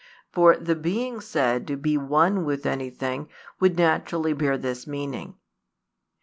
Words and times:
For 0.31 0.57
the 0.57 0.73
being 0.75 1.19
said 1.21 1.67
to 1.67 1.77
be 1.77 1.95
one 1.95 2.43
with 2.43 2.65
anything 2.65 3.29
would 3.59 3.77
naturally 3.77 4.33
bear 4.33 4.57
this 4.57 4.87
meaning. 4.87 5.35